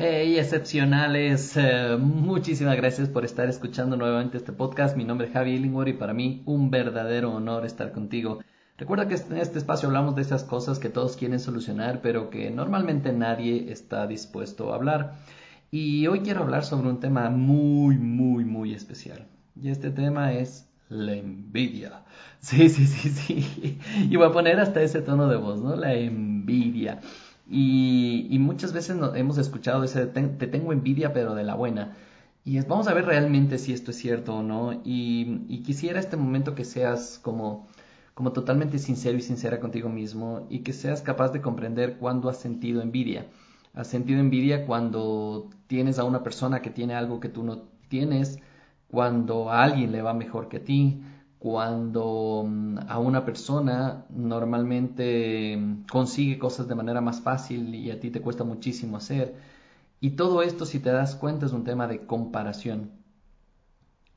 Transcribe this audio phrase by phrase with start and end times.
[0.00, 1.56] Hey, excepcionales.
[1.56, 4.96] Eh, muchísimas gracias por estar escuchando nuevamente este podcast.
[4.96, 8.38] Mi nombre es Javi Illingworth y para mí un verdadero honor estar contigo.
[8.76, 12.48] Recuerda que en este espacio hablamos de esas cosas que todos quieren solucionar, pero que
[12.52, 15.16] normalmente nadie está dispuesto a hablar.
[15.72, 19.26] Y hoy quiero hablar sobre un tema muy, muy, muy especial.
[19.60, 22.04] Y este tema es la envidia.
[22.40, 23.80] Sí, sí, sí, sí.
[24.08, 25.74] Y voy a poner hasta ese tono de voz, ¿no?
[25.74, 27.00] La envidia.
[27.48, 31.96] Y, muchas veces hemos escuchado ese, te, tengo envidia, pero de la buena.
[32.44, 34.80] Y vamos a ver realmente si esto es cierto o no.
[34.84, 37.68] Y, quisiera este momento que seas como,
[38.14, 42.38] como totalmente sincero y sincera contigo mismo y que seas capaz de comprender cuándo has
[42.38, 43.26] sentido envidia.
[43.74, 48.38] Has sentido envidia cuando tienes a una persona que tiene algo que tú no tienes,
[48.88, 51.02] cuando a alguien le va mejor que a ti,
[51.38, 58.00] cuando mm, a una persona normalmente mm, consigue cosas de manera más fácil y a
[58.00, 59.36] ti te cuesta muchísimo hacer.
[60.00, 62.92] Y todo esto, si te das cuenta, es un tema de comparación.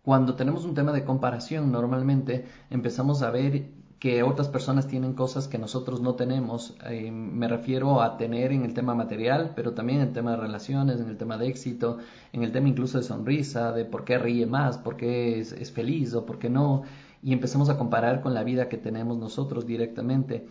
[0.03, 5.47] Cuando tenemos un tema de comparación, normalmente empezamos a ver que otras personas tienen cosas
[5.47, 6.75] que nosotros no tenemos.
[6.89, 10.37] Eh, me refiero a tener en el tema material, pero también en el tema de
[10.37, 11.97] relaciones, en el tema de éxito,
[12.31, 16.13] en el tema incluso de sonrisa, de por qué ríe más, por qué es feliz
[16.15, 16.83] o por qué no
[17.23, 20.47] y empezamos a comparar con la vida que tenemos nosotros directamente.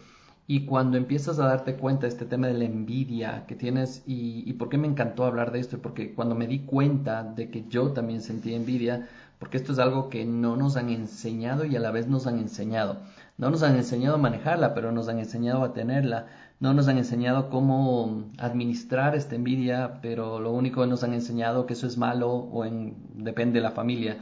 [0.46, 4.52] Y cuando empiezas a darte cuenta de este tema de la envidia que tienes, y,
[4.54, 7.92] por qué me encantó hablar de esto, porque cuando me di cuenta de que yo
[7.92, 11.92] también sentí envidia, porque esto es algo que no nos han enseñado y a la
[11.92, 12.98] vez nos han enseñado.
[13.38, 16.26] No nos han enseñado a manejarla, pero nos han enseñado a tenerla.
[16.58, 21.64] No nos han enseñado cómo administrar esta envidia, pero lo único que nos han enseñado
[21.64, 24.18] que eso es malo o en, depende de la familia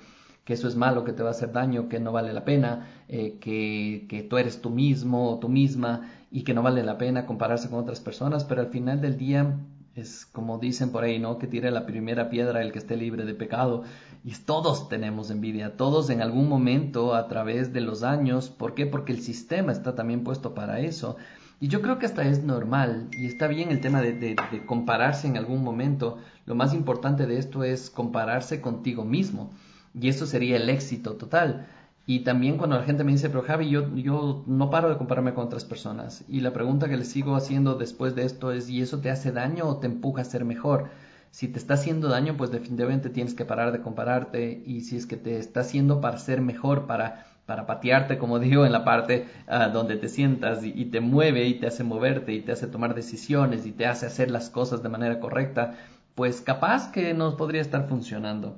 [0.48, 2.88] que eso es malo, que te va a hacer daño, que no vale la pena,
[3.06, 6.96] eh, que, que tú eres tú mismo o tú misma y que no vale la
[6.96, 9.58] pena compararse con otras personas, pero al final del día
[9.94, 11.36] es como dicen por ahí, ¿no?
[11.36, 13.82] Que tire la primera piedra el que esté libre de pecado.
[14.24, 18.48] Y todos tenemos envidia, todos en algún momento a través de los años.
[18.48, 18.86] ¿Por qué?
[18.86, 21.18] Porque el sistema está también puesto para eso.
[21.60, 24.64] Y yo creo que hasta es normal y está bien el tema de, de, de
[24.64, 26.16] compararse en algún momento.
[26.46, 29.50] Lo más importante de esto es compararse contigo mismo.
[29.94, 31.66] Y eso sería el éxito total.
[32.08, 35.34] Y también cuando la gente me dice, pero Javi, yo, yo no paro de compararme
[35.34, 36.24] con otras personas.
[36.26, 39.30] Y la pregunta que le sigo haciendo después de esto es, ¿y eso te hace
[39.30, 40.88] daño o te empuja a ser mejor?
[41.32, 44.62] Si te está haciendo daño, pues definitivamente tienes que parar de compararte.
[44.64, 48.64] Y si es que te está haciendo para ser mejor, para, para patearte, como digo,
[48.64, 52.32] en la parte ah, donde te sientas y, y te mueve y te hace moverte
[52.32, 55.74] y te hace tomar decisiones y te hace hacer las cosas de manera correcta,
[56.14, 58.56] pues capaz que no podría estar funcionando.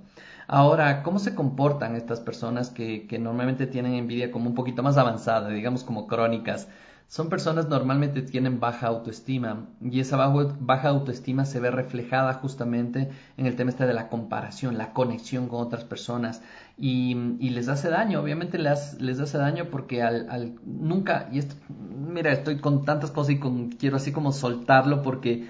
[0.52, 4.96] Ahora, ¿cómo se comportan estas personas que, que normalmente tienen envidia como un poquito más
[4.98, 6.66] avanzada, digamos como crónicas?
[7.06, 13.46] Son personas normalmente tienen baja autoestima y esa baja autoestima se ve reflejada justamente en
[13.46, 16.42] el tema este de la comparación, la conexión con otras personas
[16.76, 21.38] y, y les hace daño, obviamente les, les hace daño porque al, al nunca, y
[21.38, 25.48] esto, mira, estoy con tantas cosas y con, quiero así como soltarlo porque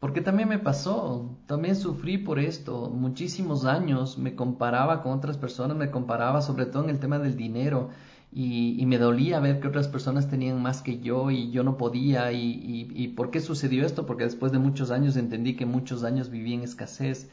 [0.00, 5.76] porque también me pasó, también sufrí por esto, muchísimos años me comparaba con otras personas,
[5.76, 7.90] me comparaba sobre todo en el tema del dinero
[8.30, 12.30] y, me dolía ver que otras personas tenían más que yo y yo no podía
[12.32, 14.06] y, y, ¿por qué sucedió esto?
[14.06, 17.28] Porque después de muchos años entendí que muchos años viví en escasez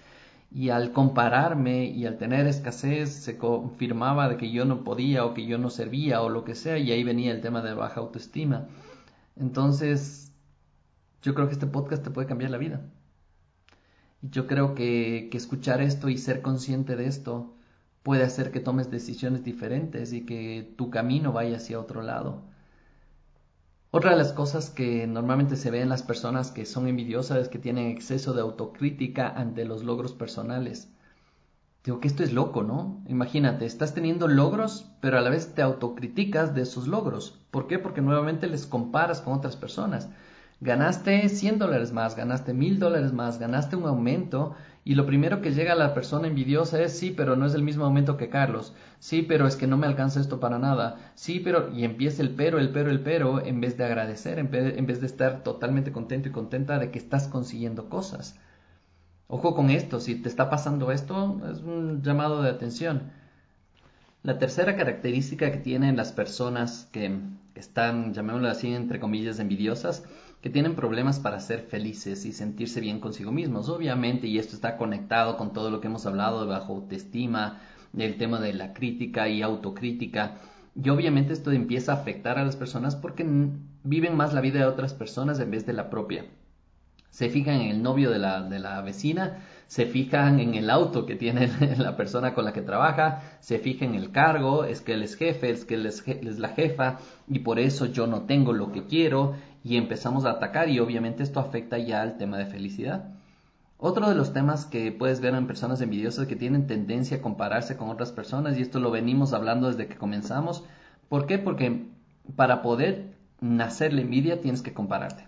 [0.52, 5.34] y al compararme y al tener escasez se confirmaba de que yo no podía o
[5.34, 8.00] que yo no servía o lo que sea y ahí venía el tema de baja
[8.00, 8.68] autoestima.
[9.36, 10.32] Entonces
[11.26, 12.82] yo creo que este podcast te puede cambiar la vida.
[14.22, 17.56] Y yo creo que, que escuchar esto y ser consciente de esto
[18.04, 22.44] puede hacer que tomes decisiones diferentes y que tu camino vaya hacia otro lado.
[23.90, 27.50] Otra de las cosas que normalmente se ve en las personas que son envidiosas es
[27.50, 30.92] que tienen exceso de autocrítica ante los logros personales.
[31.84, 33.02] Digo que esto es loco, ¿no?
[33.08, 37.42] Imagínate, estás teniendo logros, pero a la vez te autocriticas de esos logros.
[37.50, 37.80] ¿Por qué?
[37.80, 40.10] Porque nuevamente les comparas con otras personas.
[40.62, 44.56] Ganaste 100 dólares más, ganaste 1000 dólares más, ganaste un aumento
[44.86, 47.64] y lo primero que llega a la persona envidiosa es sí, pero no es el
[47.64, 48.74] mismo aumento que Carlos.
[49.00, 51.12] Sí, pero es que no me alcanza esto para nada.
[51.16, 54.52] Sí, pero y empieza el pero, el pero, el pero en vez de agradecer, en
[54.52, 58.40] vez, de estar totalmente contento y contenta de que estás consiguiendo cosas.
[59.28, 63.12] Ojo con esto, si te está pasando esto, es un llamado de atención.
[64.22, 67.20] La tercera característica que tienen las personas que
[67.56, 70.04] están, llamémoslo así, entre comillas, envidiosas,
[70.46, 73.68] que tienen problemas para ser felices y sentirse bien consigo mismos.
[73.68, 77.62] Obviamente, y esto está conectado con todo lo que hemos hablado de bajo autoestima,
[77.94, 80.36] del tema de la crítica y autocrítica.
[80.76, 83.26] Y obviamente esto empieza a afectar a las personas porque
[83.84, 86.28] viven más la vida de otras personas en vez de la propia.
[87.10, 91.08] Se fijan en el novio de la, de la vecina, se fijan en el auto
[91.08, 91.50] que tiene
[91.80, 95.16] la persona con la que trabaja, se fijan en el cargo, es que él es
[95.16, 98.72] jefe, es que él es, es la jefa y por eso yo no tengo lo
[98.72, 99.34] que quiero
[99.66, 103.10] y empezamos a atacar y obviamente esto afecta ya al tema de felicidad.
[103.80, 107.76] Otro de los temas que puedes ver en personas envidiosas que tienen tendencia a compararse
[107.76, 110.64] con otras personas, y esto lo venimos hablando desde que comenzamos.
[111.10, 111.40] ¿Por qué?
[111.40, 111.88] Porque
[112.36, 115.28] para poder nacer la envidia tienes que compararte.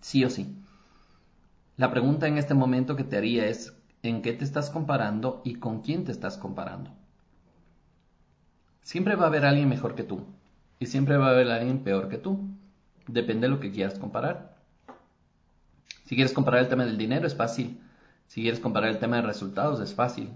[0.00, 0.56] Sí o sí.
[1.76, 5.56] La pregunta en este momento que te haría es, ¿en qué te estás comparando y
[5.56, 6.92] con quién te estás comparando?
[8.80, 10.24] Siempre va a haber alguien mejor que tú
[10.78, 12.48] y siempre va a haber alguien peor que tú.
[13.06, 14.56] Depende de lo que quieras comparar.
[16.04, 17.80] Si quieres comparar el tema del dinero es fácil.
[18.28, 20.30] Si quieres comparar el tema de resultados es fácil.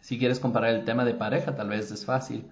[0.00, 2.50] Si quieres comparar el tema de pareja tal vez es fácil.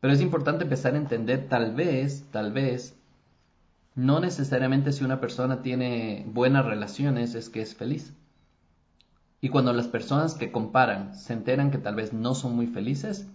[0.00, 2.94] Pero es importante empezar a entender tal vez, tal vez,
[3.94, 8.12] no necesariamente si una persona tiene buenas relaciones es que es feliz.
[9.40, 13.26] Y cuando las personas que comparan se enteran que tal vez no son muy felices,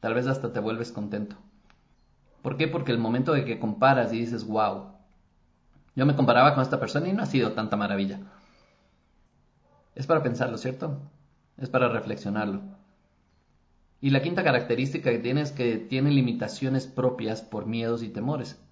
[0.00, 1.36] tal vez hasta te vuelves contento.
[2.42, 2.68] ¿Por qué?
[2.68, 4.92] Porque el momento de que comparas y dices, wow,
[5.96, 8.20] yo me comparaba con esta persona y no ha sido tanta maravilla.
[9.94, 11.00] Es para pensarlo, ¿cierto?
[11.56, 12.62] Es para reflexionarlo.
[14.00, 18.62] Y la quinta característica que tiene es que tiene limitaciones propias por miedos y temores.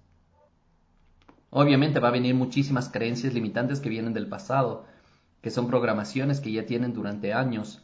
[1.49, 4.85] Obviamente va a venir muchísimas creencias limitantes que vienen del pasado,
[5.41, 7.81] que son programaciones que ya tienen durante años.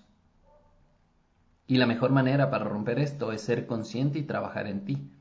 [1.68, 5.12] Y la mejor manera para romper esto es ser consciente y trabajar en ti.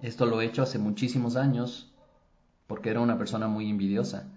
[0.00, 1.92] Esto lo he hecho hace muchísimos años
[2.66, 4.28] porque era una persona muy envidiosa.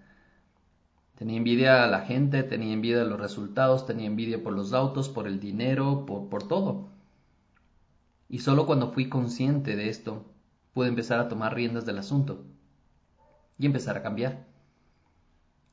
[1.16, 5.08] Tenía envidia a la gente, tenía envidia de los resultados, tenía envidia por los autos,
[5.08, 6.90] por el dinero, por, por todo.
[8.28, 10.26] Y solo cuando fui consciente de esto,
[10.74, 12.44] pude empezar a tomar riendas del asunto
[13.60, 14.48] y empezar a cambiar.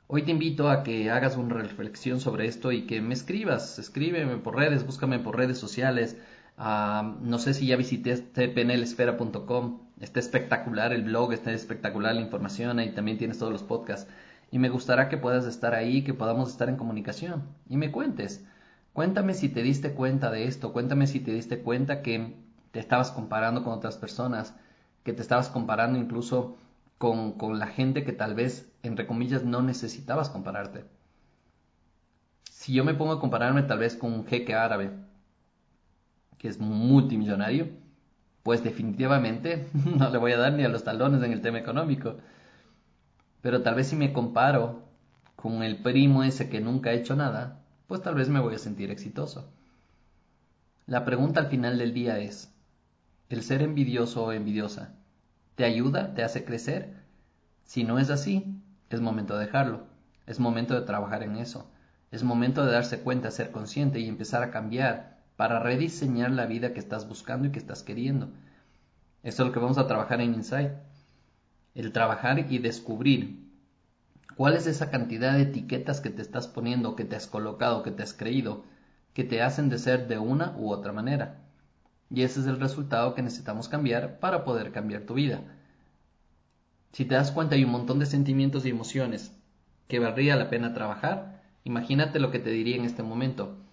[0.06, 4.36] Hoy te invito a que hagas una reflexión sobre esto y que me escribas, escríbeme
[4.38, 6.18] por redes, búscame por redes sociales.
[6.58, 12.78] Ah, no sé si ya visité pnlesfera.com Está espectacular el blog, está espectacular la información,
[12.78, 14.10] ahí también tienes todos los podcasts.
[14.50, 17.44] Y me gustará que puedas estar ahí, que podamos estar en comunicación.
[17.68, 18.44] Y me cuentes.
[18.92, 22.36] Cuéntame si te diste cuenta de esto, cuéntame si te diste cuenta que
[22.72, 24.54] te estabas comparando con otras personas,
[25.04, 26.56] que te estabas comparando incluso
[26.98, 30.84] con, con la gente que tal vez, entre comillas, no necesitabas compararte.
[32.50, 34.90] Si yo me pongo a compararme tal vez con un jeque árabe,
[36.38, 37.68] que es multimillonario,
[38.42, 42.16] pues definitivamente no le voy a dar ni a los talones en el tema económico.
[43.42, 44.82] Pero tal vez si me comparo
[45.36, 48.58] con el primo ese que nunca ha hecho nada, pues tal vez me voy a
[48.58, 49.52] sentir exitoso.
[50.86, 52.52] La pregunta al final del día es,
[53.28, 54.94] ¿el ser envidioso o envidiosa
[55.54, 56.94] te ayuda, te hace crecer?
[57.64, 59.86] Si no es así, es momento de dejarlo,
[60.26, 61.70] es momento de trabajar en eso,
[62.10, 66.74] es momento de darse cuenta, ser consciente y empezar a cambiar para rediseñar la vida
[66.74, 68.28] que estás buscando y que estás queriendo.
[69.22, 70.72] Esto es lo que vamos a trabajar en Insight.
[71.76, 73.48] El trabajar y descubrir
[74.36, 77.92] cuál es esa cantidad de etiquetas que te estás poniendo, que te has colocado, que
[77.92, 78.64] te has creído,
[79.14, 81.36] que te hacen de ser de una u otra manera.
[82.10, 85.42] Y ese es el resultado que necesitamos cambiar para poder cambiar tu vida.
[86.90, 89.32] Si te das cuenta hay un montón de sentimientos y emociones
[89.86, 93.67] que valdría la pena trabajar, imagínate lo que te diría en este momento.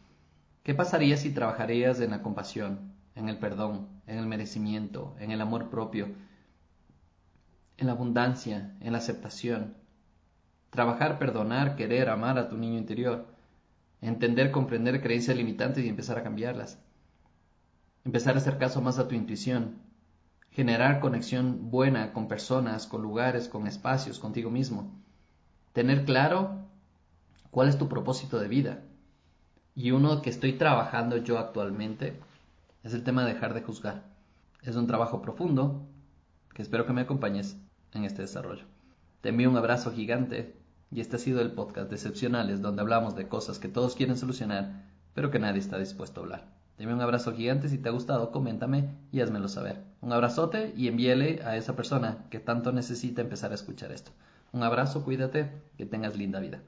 [0.66, 5.40] ¿Qué pasaría si trabajarías en la compasión, en el perdón, en el merecimiento, en el
[5.40, 6.08] amor propio,
[7.78, 9.76] en la abundancia, en la aceptación?
[10.72, 13.28] Trabajar, perdonar, querer, amar a tu niño interior,
[14.02, 16.80] entender, comprender creencias limitantes y empezar a cambiarlas.
[18.04, 19.76] Empezar a hacer caso más a tu intuición,
[20.50, 24.92] generar conexión buena con personas, con lugares, con espacios, contigo mismo.
[25.74, 26.58] Tener claro
[27.52, 28.82] cuál es tu propósito de vida,
[29.76, 32.18] y uno que estoy trabajando yo actualmente
[32.84, 34.04] es el tema de dejar de juzgar.
[34.62, 35.86] Es un trabajo profundo
[36.54, 37.58] que espero que me acompañes
[37.92, 38.64] en este desarrollo.
[39.20, 40.56] Te envío un abrazo gigante
[40.92, 44.86] y este ha sido el podcast Decepcionales donde hablamos de cosas que todos quieren solucionar
[45.14, 46.48] pero que nadie está dispuesto a hablar.
[46.78, 49.84] Te envío un abrazo gigante, si te ha gustado coméntame y házmelo saber.
[50.00, 54.12] Un abrazote y envíele a esa persona que tanto necesita empezar a escuchar esto.
[54.54, 56.62] Un abrazo, cuídate, que tengas linda vida.